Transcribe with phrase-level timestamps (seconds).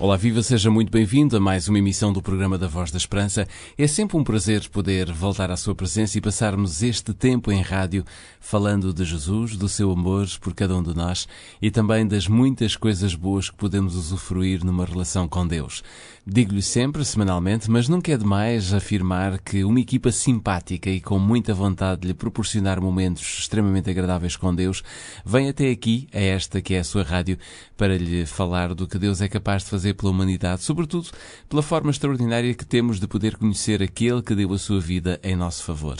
[0.00, 3.48] Olá, viva, seja muito bem-vindo a mais uma emissão do programa da Voz da Esperança.
[3.76, 8.04] É sempre um prazer poder voltar à sua presença e passarmos este tempo em rádio
[8.38, 11.26] falando de Jesus, do seu amor por cada um de nós
[11.60, 15.82] e também das muitas coisas boas que podemos usufruir numa relação com Deus.
[16.30, 21.54] Digo-lhe sempre, semanalmente, mas nunca é demais afirmar que uma equipa simpática e com muita
[21.54, 24.82] vontade de lhe proporcionar momentos extremamente agradáveis com Deus
[25.24, 27.38] vem até aqui, a esta que é a sua rádio,
[27.78, 31.08] para lhe falar do que Deus é capaz de fazer pela humanidade, sobretudo
[31.48, 35.34] pela forma extraordinária que temos de poder conhecer aquele que deu a sua vida em
[35.34, 35.96] nosso favor.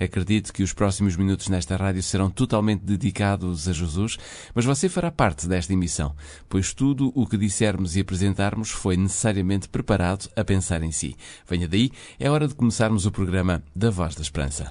[0.00, 4.16] Acredito que os próximos minutos nesta rádio serão totalmente dedicados a Jesus,
[4.54, 6.14] mas você fará parte desta emissão,
[6.48, 11.16] pois tudo o que dissermos e apresentarmos foi necessariamente preparado a pensar em si.
[11.48, 14.68] Venha daí, é hora de começarmos o programa da Voz da Esperança.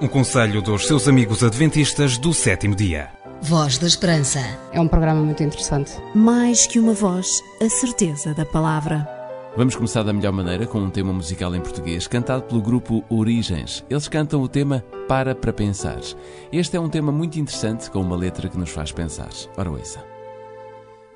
[0.00, 3.10] Um conselho dos seus amigos adventistas do sétimo dia.
[3.40, 4.40] Voz da Esperança.
[4.72, 5.92] É um programa muito interessante.
[6.14, 9.08] Mais que uma voz, a certeza da palavra.
[9.56, 13.84] Vamos começar da melhor maneira com um tema musical em português, cantado pelo grupo Origens.
[13.90, 16.00] Eles cantam o tema Para para Pensar.
[16.50, 19.30] Este é um tema muito interessante, com uma letra que nos faz pensar.
[19.56, 20.11] Ora, ouça.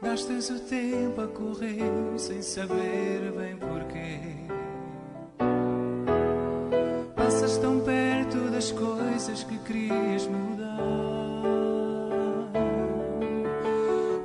[0.09, 1.83] Gastas o tempo a correr
[2.17, 4.21] sem saber bem porquê.
[7.17, 10.79] Passas tão perto das coisas que querias mudar.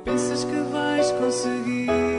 [0.04, 2.11] Pensas que vais conseguir.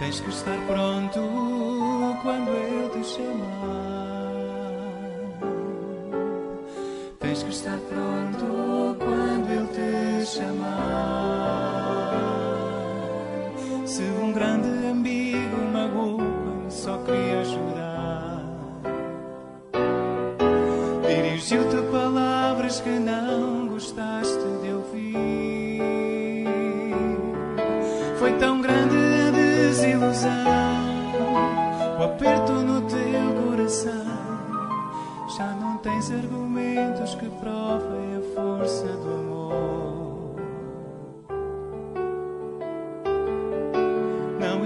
[0.00, 1.20] Tens que estar pronto
[2.22, 4.32] quando Ele te chamar.
[7.20, 10.89] Tens que estar pronto quando Ele te chamar.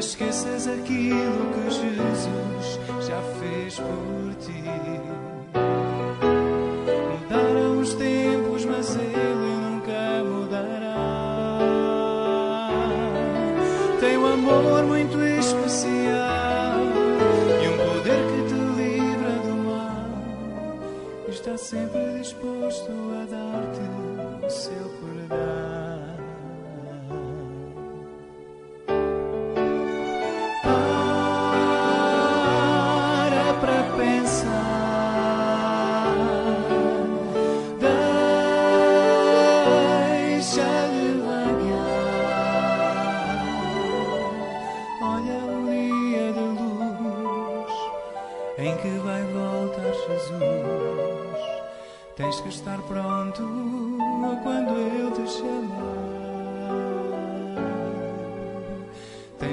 [0.06, 4.62] Esqueças aquilo que Jesus já fez por ti.
[7.10, 10.96] Mudaram os tempos, mas Ele nunca mudará.
[14.00, 15.93] Tem um amor muito especial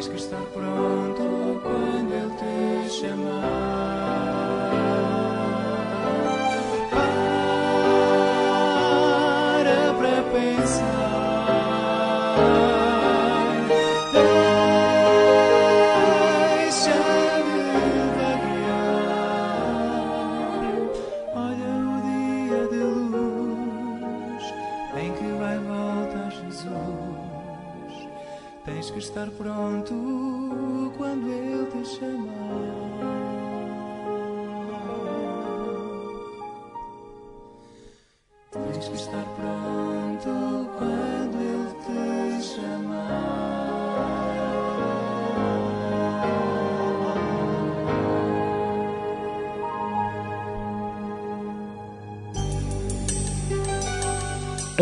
[0.01, 3.45] Tens que estar pronto quando Ele te chamar.
[9.59, 11.51] Para para pensar.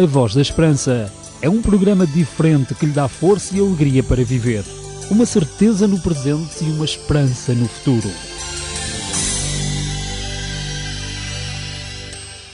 [0.01, 1.11] A Voz da Esperança
[1.41, 4.63] é um programa diferente que lhe dá força e alegria para viver.
[5.11, 8.07] Uma certeza no presente e uma esperança no futuro.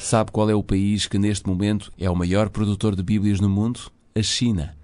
[0.02, 3.48] Sabe qual é o país que neste momento é o maior produtor de Bíblias no
[3.48, 3.92] mundo?
[4.16, 4.76] A China.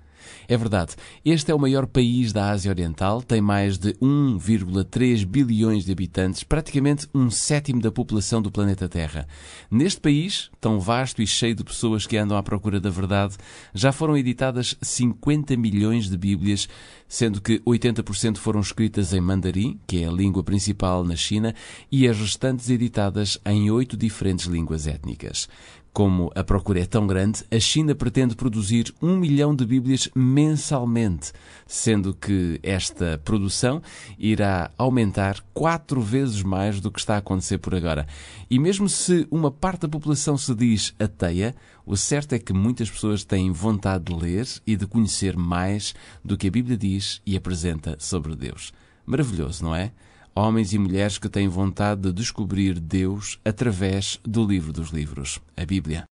[0.51, 5.85] É verdade, este é o maior país da Ásia Oriental, tem mais de 1,3 bilhões
[5.85, 9.25] de habitantes, praticamente um sétimo da população do planeta Terra.
[9.71, 13.37] Neste país, tão vasto e cheio de pessoas que andam à procura da verdade,
[13.73, 16.67] já foram editadas 50 milhões de Bíblias,
[17.07, 21.55] sendo que 80% foram escritas em mandarim, que é a língua principal na China,
[21.89, 25.47] e as restantes editadas em oito diferentes línguas étnicas.
[25.93, 31.33] Como a procura é tão grande, a China pretende produzir um milhão de Bíblias mensalmente,
[31.67, 33.81] sendo que esta produção
[34.17, 38.07] irá aumentar quatro vezes mais do que está a acontecer por agora.
[38.49, 41.53] E mesmo se uma parte da população se diz ateia,
[41.85, 45.93] o certo é que muitas pessoas têm vontade de ler e de conhecer mais
[46.23, 48.71] do que a Bíblia diz e apresenta sobre Deus.
[49.05, 49.91] Maravilhoso, não é?
[50.35, 55.65] Homens e mulheres que têm vontade de descobrir Deus através do livro dos livros, a
[55.65, 56.05] Bíblia.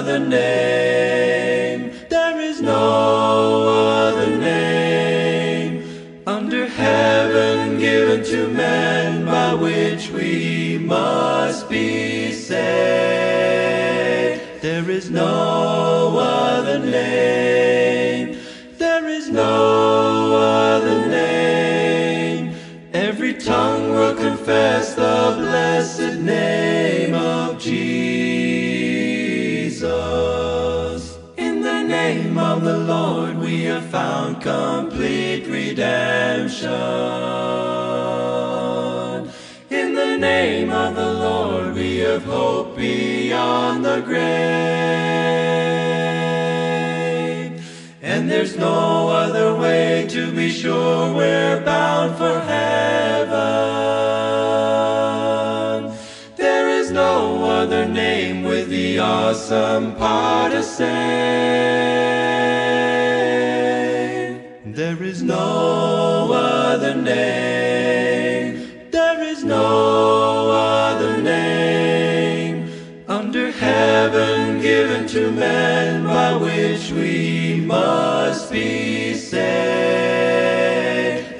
[0.00, 1.92] other name.
[2.08, 3.68] There is no
[4.08, 5.84] other name
[6.26, 12.62] under heaven given to man by which we must be saved.
[14.62, 18.38] There is no other name.
[18.78, 22.54] There is no other name.
[22.94, 28.09] Every tongue will confess the blessed name of Jesus.
[32.90, 36.70] Lord we have found complete redemption.
[39.70, 44.20] In the name of the Lord we have hope beyond the grave.
[48.02, 53.30] And there's no other way to be sure we're bound for heaven.
[56.34, 62.09] There is no other name with the awesome power to save.
[65.00, 68.90] There is no other name.
[68.90, 72.70] There is no other name
[73.08, 79.40] under heaven given to men by which we must be saved.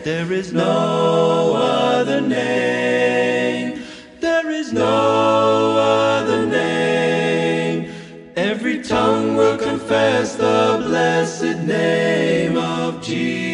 [0.05, 3.83] There is no other name.
[4.21, 7.93] There is no other name.
[8.37, 13.50] Every tongue will confess the blessed name of Jesus.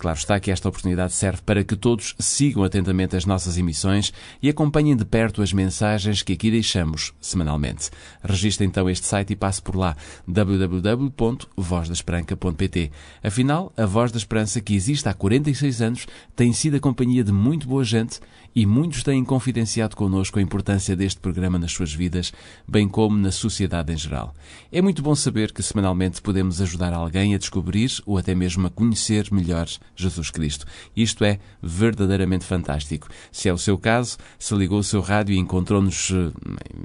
[0.03, 4.11] Claro está que esta oportunidade serve para que todos sigam atentamente as nossas emissões
[4.41, 7.89] e acompanhem de perto as mensagens que aqui deixamos semanalmente.
[8.21, 9.95] Registre então este site e passe por lá
[10.27, 12.91] www.vozdasperanca.pt.
[13.23, 17.31] Afinal, a Voz da Esperança, que existe há 46 anos, tem sido a companhia de
[17.31, 18.19] muito boa gente
[18.55, 22.31] e muitos têm confidenciado connosco a importância deste programa nas suas vidas,
[22.67, 24.33] bem como na sociedade em geral.
[24.71, 28.69] É muito bom saber que semanalmente podemos ajudar alguém a descobrir ou até mesmo a
[28.69, 30.65] conhecer melhor Jesus Cristo.
[30.95, 33.07] Isto é verdadeiramente fantástico.
[33.31, 36.11] Se é o seu caso, se ligou o seu rádio e encontrou-nos,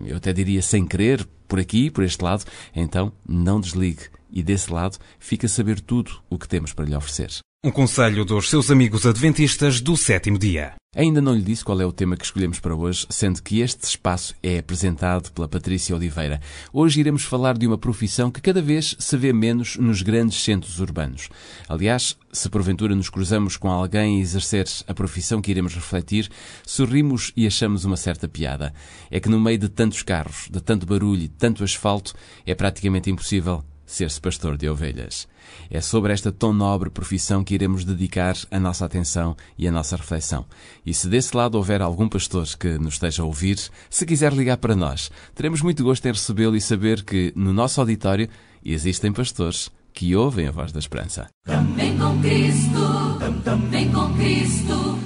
[0.04, 2.44] eu até diria sem querer, por aqui, por este lado,
[2.74, 6.96] então não desligue e desse lado fica a saber tudo o que temos para lhe
[6.96, 7.30] oferecer.
[7.64, 10.74] Um conselho dos seus amigos adventistas do sétimo dia.
[10.96, 13.84] Ainda não lhe disse qual é o tema que escolhemos para hoje, sendo que este
[13.84, 16.40] espaço é apresentado pela Patrícia Oliveira.
[16.72, 20.78] Hoje iremos falar de uma profissão que cada vez se vê menos nos grandes centros
[20.78, 21.28] urbanos.
[21.68, 26.30] Aliás, se porventura nos cruzamos com alguém a exercer a profissão que iremos refletir,
[26.64, 28.72] sorrimos e achamos uma certa piada.
[29.10, 32.14] É que no meio de tantos carros, de tanto barulho e tanto asfalto,
[32.46, 35.26] é praticamente impossível ser-se pastor de ovelhas.
[35.70, 39.96] É sobre esta tão nobre profissão que iremos dedicar a nossa atenção e a nossa
[39.96, 40.44] reflexão.
[40.84, 44.58] E se desse lado houver algum pastor que nos esteja a ouvir, se quiser ligar
[44.58, 48.28] para nós, teremos muito gosto em recebê-lo e saber que no nosso auditório
[48.62, 51.28] existem pastores que ouvem a voz da esperança.
[51.46, 53.18] Vem com Cristo,
[53.70, 54.98] vem com Cristo.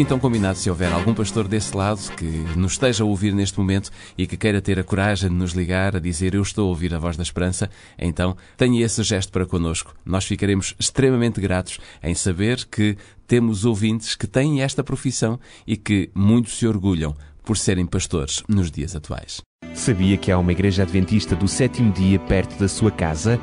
[0.00, 2.24] Então combinado se houver algum pastor desse lado que
[2.56, 5.94] nos esteja a ouvir neste momento e que queira ter a coragem de nos ligar
[5.94, 9.44] a dizer eu estou a ouvir a voz da esperança, então tenha esse gesto para
[9.44, 9.94] connosco.
[10.02, 16.10] Nós ficaremos extremamente gratos em saber que temos ouvintes que têm esta profissão e que
[16.14, 17.14] muito se orgulham
[17.44, 19.42] por serem pastores nos dias atuais.
[19.74, 23.38] Sabia que há uma igreja adventista do sétimo dia perto da sua casa?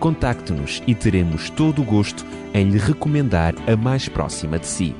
[0.00, 4.96] Contacte-nos e teremos todo o gosto em lhe recomendar a mais próxima de si.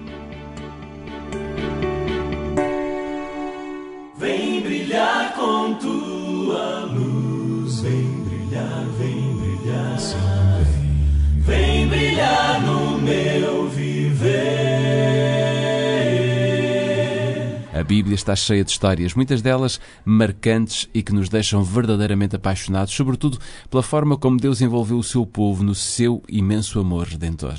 [4.18, 10.16] Vem brilhar com tua luz, vem brilhar, vem brilhar, sim,
[10.68, 13.59] vem, vem brilhar no meu
[17.90, 23.36] Bíblia está cheia de histórias, muitas delas marcantes e que nos deixam verdadeiramente apaixonados, sobretudo
[23.68, 27.56] pela forma como Deus envolveu o seu povo no seu imenso amor redentor.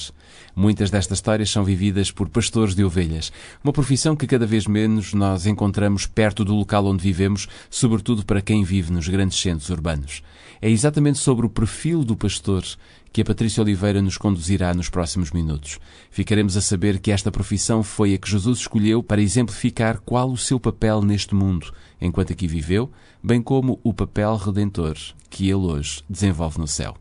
[0.55, 3.29] Muitas destas histórias são vividas por pastores de ovelhas,
[3.61, 8.41] uma profissão que cada vez menos nós encontramos perto do local onde vivemos, sobretudo para
[8.41, 10.23] quem vive nos grandes centros urbanos.
[10.61, 12.63] É exatamente sobre o perfil do pastor
[13.11, 15.79] que a Patrícia Oliveira nos conduzirá nos próximos minutos.
[16.11, 20.37] Ficaremos a saber que esta profissão foi a que Jesus escolheu para exemplificar qual o
[20.37, 22.91] seu papel neste mundo, enquanto aqui viveu,
[23.23, 24.95] bem como o papel redentor
[25.29, 26.95] que ele hoje desenvolve no céu.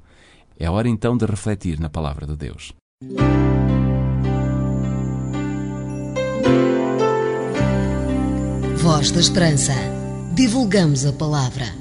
[0.59, 2.73] É hora então de refletir na palavra de Deus.
[8.77, 9.75] Voz da Esperança.
[10.35, 11.80] Divulgamos a palavra.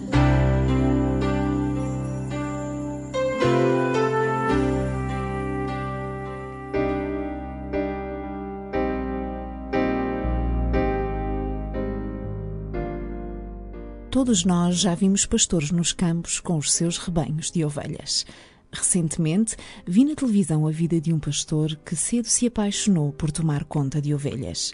[14.20, 18.26] Todos nós já vimos pastores nos campos com os seus rebanhos de ovelhas.
[18.70, 19.56] Recentemente,
[19.88, 24.02] vi na televisão a vida de um pastor que cedo se apaixonou por tomar conta
[24.02, 24.74] de ovelhas.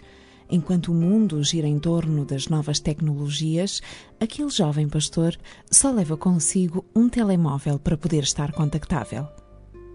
[0.50, 3.80] Enquanto o mundo gira em torno das novas tecnologias,
[4.18, 5.38] aquele jovem pastor
[5.70, 9.28] só leva consigo um telemóvel para poder estar contactável.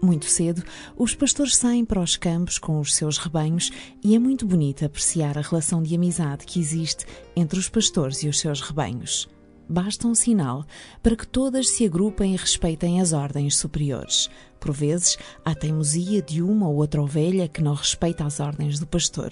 [0.02, 0.64] Muito cedo,
[0.96, 3.70] os pastores saem para os campos com os seus rebanhos
[4.02, 7.04] e é muito bonito apreciar a relação de amizade que existe
[7.36, 9.28] entre os pastores e os seus rebanhos.
[9.68, 10.64] Basta um sinal
[11.02, 14.28] para que todas se agrupem e respeitem as ordens superiores.
[14.60, 18.86] Por vezes, há teimosia de uma ou outra ovelha que não respeita as ordens do
[18.86, 19.30] pastor.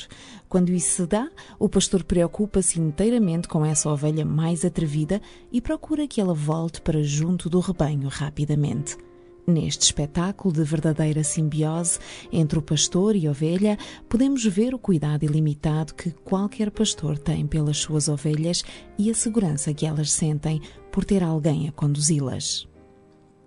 [0.49, 5.21] Quando isso se dá, o pastor preocupa-se inteiramente com essa ovelha mais atrevida
[5.53, 8.97] e procura que ela volte para junto do rebanho rapidamente.
[9.47, 11.99] Neste espetáculo de verdadeira simbiose
[12.31, 17.79] entre o pastor e ovelha, podemos ver o cuidado ilimitado que qualquer pastor tem pelas
[17.79, 18.63] suas ovelhas
[18.99, 20.61] e a segurança que elas sentem
[20.93, 22.69] por ter alguém a conduzi-las.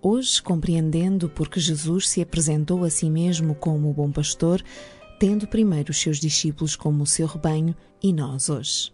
[0.02, 4.62] Hoje, compreendendo porque Jesus se apresentou a si mesmo como o bom pastor,
[5.18, 8.92] tendo primeiro os seus discípulos como o seu rebanho e nós hoje.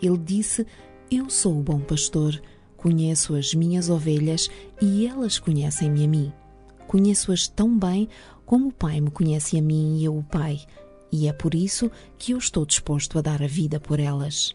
[0.00, 0.64] Ele disse:
[1.10, 2.40] Eu sou o bom pastor,
[2.84, 6.30] conheço as minhas ovelhas e elas conhecem-me a mim.
[6.86, 8.10] Conheço-as tão bem
[8.44, 10.60] como o Pai me conhece a mim e eu o Pai,
[11.10, 14.54] e é por isso que eu estou disposto a dar a vida por elas.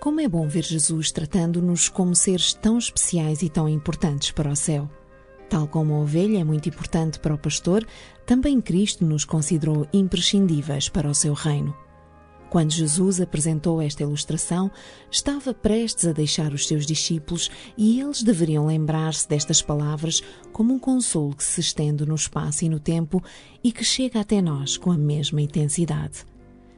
[0.00, 4.56] Como é bom ver Jesus tratando-nos como seres tão especiais e tão importantes para o
[4.56, 4.88] céu.
[5.50, 7.86] Tal como a ovelha é muito importante para o pastor,
[8.24, 11.76] também Cristo nos considerou imprescindíveis para o seu reino.
[12.54, 14.70] Quando Jesus apresentou esta ilustração,
[15.10, 20.78] estava prestes a deixar os seus discípulos e eles deveriam lembrar-se destas palavras como um
[20.78, 23.20] consolo que se estende no espaço e no tempo
[23.60, 26.24] e que chega até nós com a mesma intensidade.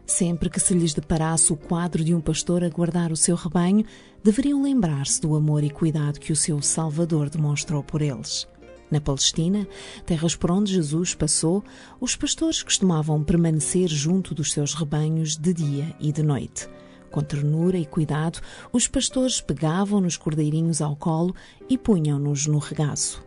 [0.07, 3.85] Sempre que se lhes deparasse o quadro de um pastor a guardar o seu rebanho,
[4.25, 8.49] deveriam lembrar-se do amor e cuidado que o seu Salvador demonstrou por eles.
[8.90, 9.66] Na Palestina,
[10.05, 11.64] terras por onde Jesus passou,
[12.01, 16.68] os pastores costumavam permanecer junto dos seus rebanhos de dia e de noite.
[17.11, 18.40] Com ternura e cuidado,
[18.72, 21.35] os pastores pegavam nos cordeirinhos ao colo
[21.68, 23.25] e punham-nos no regaço.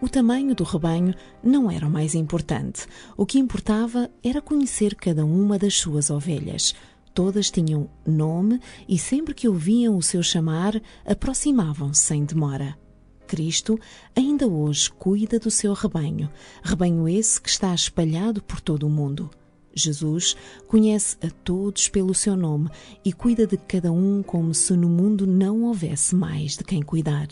[0.00, 2.86] O tamanho do rebanho não era o mais importante.
[3.16, 6.74] O que importava era conhecer cada uma das suas ovelhas.
[7.12, 12.78] Todas tinham nome e sempre que ouviam o seu chamar, aproximavam-se sem demora.
[13.28, 13.78] Cristo
[14.16, 16.30] ainda hoje cuida do seu rebanho,
[16.62, 19.30] rebanho esse que está espalhado por todo o mundo.
[19.74, 20.34] Jesus
[20.66, 22.70] conhece a todos pelo seu nome
[23.04, 27.28] e cuida de cada um como se no mundo não houvesse mais de quem cuidar.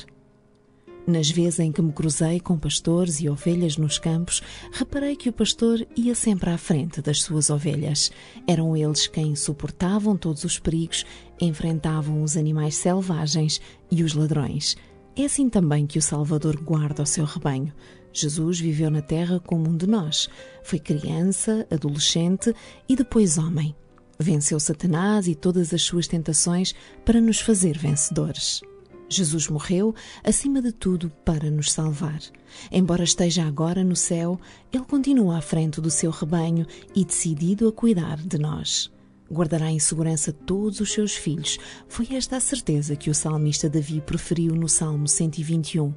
[1.06, 5.32] Nas vezes em que me cruzei com pastores e ovelhas nos campos, reparei que o
[5.32, 8.11] pastor ia sempre à frente das suas ovelhas.
[8.46, 11.06] Eram eles quem suportavam todos os perigos,
[11.40, 14.76] enfrentavam os animais selvagens e os ladrões.
[15.18, 17.72] É assim também que o Salvador guarda o seu rebanho.
[18.12, 20.29] Jesus viveu na terra como um de nós.
[20.62, 22.55] Foi criança, adolescente
[22.87, 23.74] e depois homem.
[24.18, 28.61] Venceu Satanás e todas as suas tentações para nos fazer vencedores.
[29.09, 32.20] Jesus morreu, acima de tudo, para nos salvar.
[32.70, 34.38] Embora esteja agora no céu,
[34.70, 38.90] ele continua à frente do seu rebanho e decidido a cuidar de nós.
[39.30, 41.58] Guardará em segurança todos os seus filhos.
[41.88, 45.92] Foi esta a certeza que o salmista Davi proferiu no Salmo 121.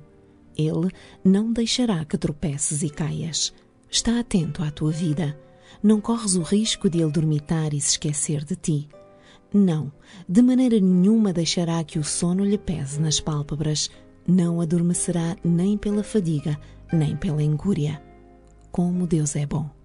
[0.57, 0.89] Ele
[1.23, 3.53] não deixará que tropeces e caias.
[3.89, 5.39] Está atento à tua vida.
[5.81, 8.89] Não corres o risco de ele dormitar e se esquecer de ti.
[9.53, 9.91] Não,
[10.27, 13.89] de maneira nenhuma deixará que o sono lhe pese nas pálpebras.
[14.27, 16.59] Não adormecerá nem pela fadiga,
[16.91, 18.01] nem pela ingúria.
[18.71, 19.78] Como Deus é bom!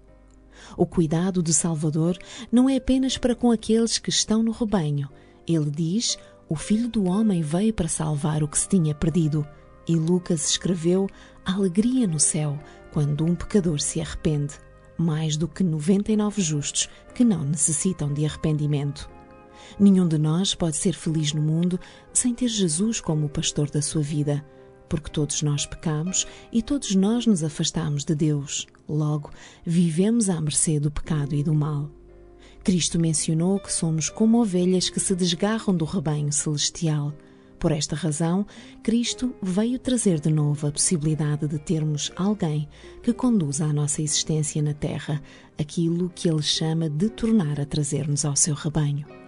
[0.77, 2.17] O cuidado do Salvador
[2.51, 5.09] não é apenas para com aqueles que estão no rebanho.
[5.47, 6.17] Ele diz:
[6.49, 9.47] O Filho do Homem veio para salvar o que se tinha perdido.
[9.87, 11.07] E Lucas escreveu:
[11.45, 12.59] Alegria no céu
[12.91, 14.55] quando um pecador se arrepende,
[14.97, 19.09] mais do que 99 justos que não necessitam de arrependimento.
[19.79, 21.79] Nenhum de nós pode ser feliz no mundo
[22.13, 24.45] sem ter Jesus como o pastor da sua vida,
[24.87, 28.67] porque todos nós pecamos e todos nós nos afastamos de Deus.
[28.87, 29.31] Logo,
[29.65, 31.89] vivemos à mercê do pecado e do mal.
[32.63, 37.13] Cristo mencionou que somos como ovelhas que se desgarram do rebanho celestial.
[37.59, 38.45] Por esta razão,
[38.83, 42.67] Cristo veio trazer de novo a possibilidade de termos alguém
[43.01, 45.21] que conduza a nossa existência na terra,
[45.57, 49.24] aquilo que ele chama de tornar a trazer-nos ao seu rebanho.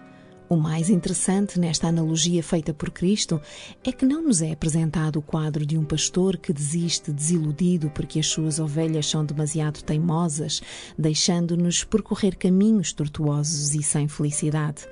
[0.48, 3.38] O mais interessante nesta analogia feita por Cristo
[3.84, 8.18] é que não nos é apresentado o quadro de um pastor que desiste desiludido porque
[8.18, 10.62] as suas ovelhas são demasiado teimosas,
[10.96, 14.88] deixando-nos percorrer caminhos tortuosos e sem felicidade.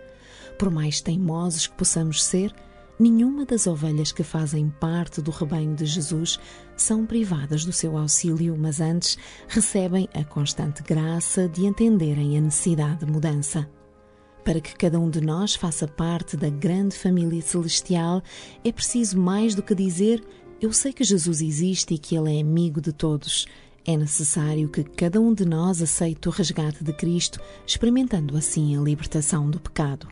[0.58, 2.54] Por mais teimosos que possamos ser,
[3.00, 6.38] nenhuma das ovelhas que fazem parte do rebanho de Jesus
[6.76, 9.16] são privadas do seu auxílio, mas antes
[9.48, 13.66] recebem a constante graça de entenderem a necessidade de mudança.
[14.46, 18.22] Para que cada um de nós faça parte da grande família celestial,
[18.64, 20.22] é preciso mais do que dizer:
[20.60, 23.44] Eu sei que Jesus existe e que Ele é amigo de todos.
[23.84, 28.80] É necessário que cada um de nós aceite o resgate de Cristo, experimentando assim a
[28.80, 30.06] libertação do pecado.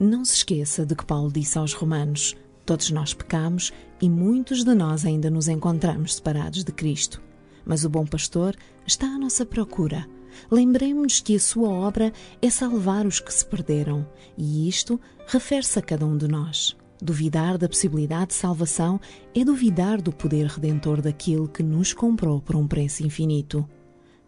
[0.00, 2.34] Não se esqueça de que Paulo disse aos Romanos:
[2.64, 7.20] Todos nós pecamos e muitos de nós ainda nos encontramos separados de Cristo.
[7.62, 10.08] Mas o bom pastor está à nossa procura
[10.50, 15.82] lembremos-nos que a sua obra é salvar os que se perderam, e isto refere-se a
[15.82, 16.76] cada um de nós.
[17.00, 18.98] Duvidar da possibilidade de salvação
[19.34, 23.68] é duvidar do poder redentor daquele que nos comprou por um preço infinito.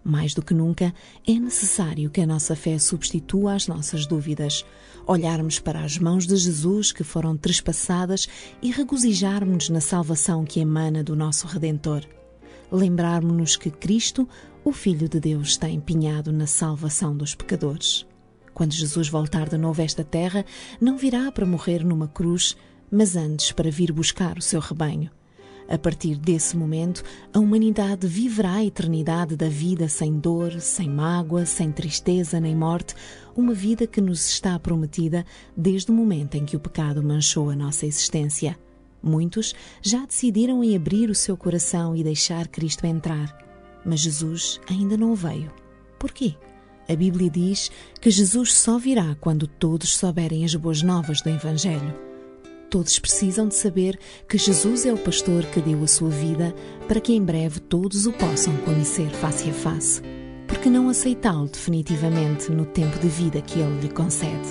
[0.04, 0.94] Mais do que nunca,
[1.26, 4.64] é necessário que a nossa fé substitua as nossas dúvidas,
[5.06, 8.28] olharmos para as mãos de Jesus que foram trespassadas
[8.62, 12.02] e regozijarmos-nos na salvação que emana do nosso Redentor.
[12.70, 14.28] Lembrarmos-nos que Cristo
[14.68, 18.04] o Filho de Deus está empenhado na salvação dos pecadores.
[18.52, 20.44] Quando Jesus voltar de novo a esta terra,
[20.78, 22.54] não virá para morrer numa cruz,
[22.90, 25.10] mas antes para vir buscar o seu rebanho.
[25.70, 27.02] A partir desse momento,
[27.32, 32.94] a humanidade viverá a eternidade da vida sem dor, sem mágoa, sem tristeza nem morte,
[33.34, 35.24] uma vida que nos está prometida
[35.56, 38.58] desde o momento em que o pecado manchou a nossa existência.
[39.02, 43.47] Muitos já decidiram em abrir o seu coração e deixar Cristo entrar
[43.84, 45.50] mas Jesus ainda não veio.
[45.98, 46.34] Por quê?
[46.88, 51.94] A Bíblia diz que Jesus só virá quando todos souberem as boas novas do Evangelho.
[52.70, 56.54] Todos precisam de saber que Jesus é o pastor que deu a sua vida
[56.86, 60.02] para que em breve todos o possam conhecer face a face.
[60.46, 64.48] Porque não aceitá-lo definitivamente no tempo de vida que ele lhe concede?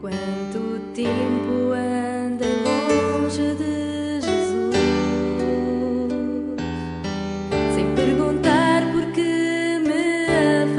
[0.00, 1.61] Quanto tempo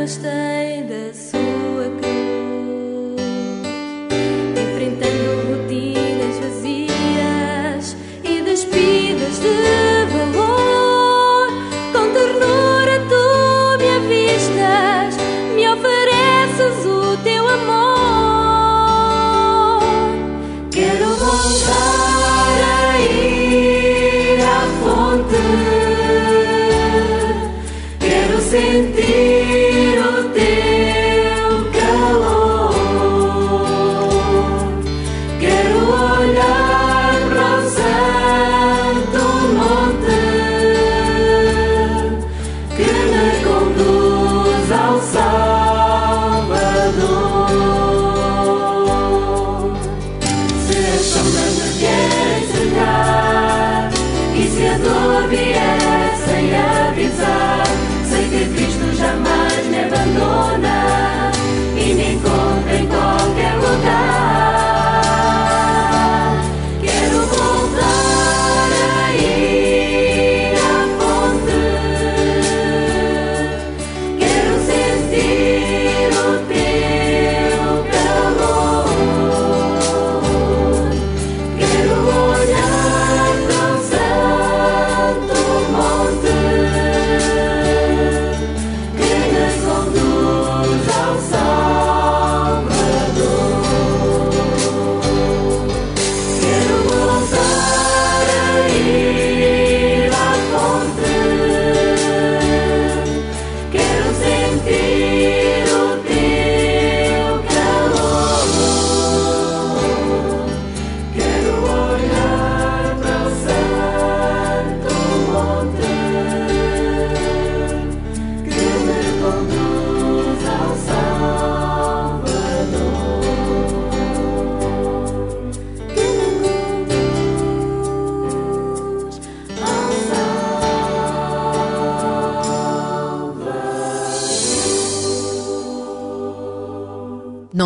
[0.03, 1.02] afastei da sua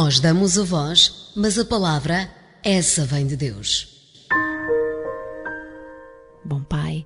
[0.08, 2.32] Nós damos a voz, mas a palavra,
[2.64, 3.90] essa vem de Deus.
[6.46, 7.06] Bom Pai,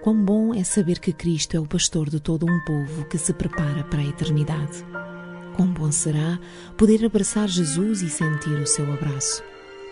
[0.00, 3.32] quão bom é saber que Cristo é o pastor de todo um povo que se
[3.32, 4.86] prepara para a eternidade.
[5.56, 6.38] Quão bom será
[6.76, 9.42] poder abraçar Jesus e sentir o seu abraço.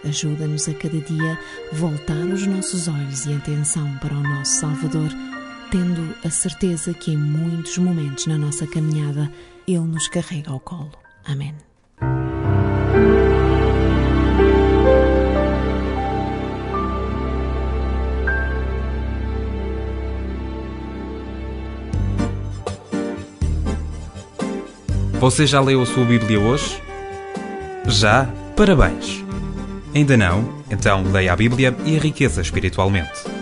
[0.05, 1.37] Ajuda-nos a cada dia
[1.73, 5.11] voltar os nossos olhos e atenção para o nosso Salvador,
[5.73, 9.29] tendo a certeza que em muitos momentos na nossa caminhada
[9.67, 10.93] Ele nos carrega ao colo.
[11.25, 11.53] Amém.
[25.21, 26.83] Você já leu a sua Bíblia hoje?
[27.87, 28.29] Já?
[28.57, 29.25] Parabéns!
[29.95, 30.63] Ainda não?
[30.71, 33.34] Então leia a Bíblia e enriqueça espiritualmente.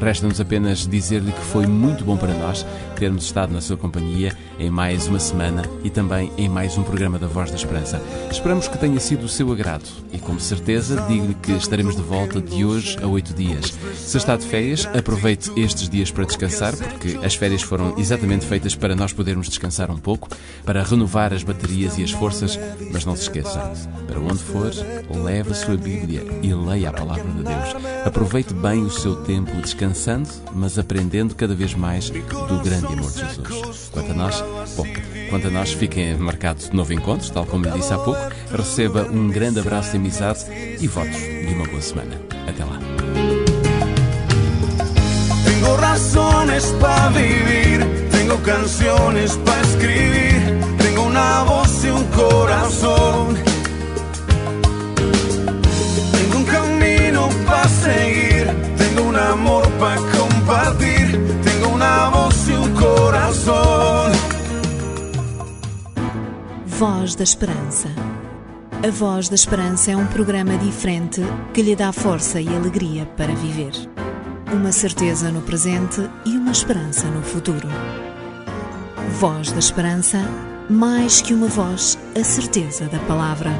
[0.00, 2.66] Resta-nos apenas dizer-lhe que foi muito bom para nós
[2.96, 7.18] termos estado na sua companhia em mais uma semana e também em mais um programa
[7.18, 8.00] da Voz da Esperança.
[8.30, 12.42] Esperamos que tenha sido do seu agrado e, com certeza, digo-lhe que estaremos de volta
[12.42, 13.72] de hoje a oito dias.
[13.94, 18.74] Se está de férias, aproveite estes dias para descansar, porque as férias foram exatamente feitas
[18.74, 20.28] para nós podermos descansar um pouco,
[20.64, 22.58] para renovar as baterias e as forças,
[22.92, 23.72] mas não se esqueça,
[24.06, 24.70] para onde for,
[25.24, 27.86] leve a sua Bíblia e leia a Palavra de Deus.
[28.04, 33.18] Aproveite bem o seu tempo descansando mas aprendendo cada vez mais do grande amor de
[33.18, 33.90] Jesus.
[33.92, 34.44] Quanto a nós,
[34.76, 34.86] bom,
[35.28, 38.20] quanto a nós, fiquem marcados de novo encontro, tal como lhe disse há pouco.
[38.50, 40.46] Receba um grande abraço de amizade
[40.80, 42.20] e votos de uma boa semana.
[42.48, 42.78] Até lá.
[45.44, 47.80] Tengo razones para vivir,
[48.10, 50.40] tengo canciones para escribir,
[50.78, 53.55] tengo una voz y un corazón.
[57.82, 61.12] Seguir, tengo un amor para compartir,
[61.44, 64.12] tengo una voz y un corazón.
[66.78, 67.88] Voz da Esperança.
[68.86, 71.22] A Voz da Esperança é um programa diferente
[71.54, 73.72] que lhe dá força e alegria para viver.
[74.52, 77.68] Uma certeza no presente e uma esperança no futuro.
[79.18, 80.18] Voz da Esperança,
[80.68, 83.50] mais que uma voz, a certeza da palavra.